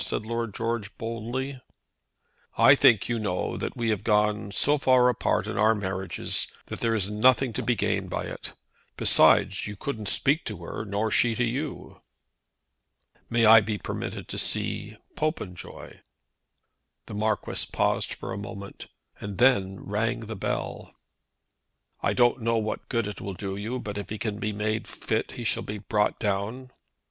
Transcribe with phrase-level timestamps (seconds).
[0.03, 1.61] said Lord George boldly.
[2.57, 6.79] "I think, you know, that we have gone so far apart in our marriages that
[6.79, 8.53] there is nothing to be gained by it.
[8.97, 12.01] Besides, you couldn't speak to her, nor she to you."
[13.29, 15.99] "May I be permitted to see Popenjoy?"
[17.05, 18.87] The Marquis paused a moment,
[19.19, 20.95] and then rang the bell.
[22.01, 24.87] "I don't know what good it will do you, but if he can be made
[24.87, 26.71] fit he shall be brought down."